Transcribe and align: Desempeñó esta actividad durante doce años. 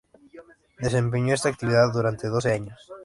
Desempeñó 0.81 1.35
esta 1.35 1.49
actividad 1.49 1.93
durante 1.93 2.25
doce 2.25 2.53
años. 2.53 2.89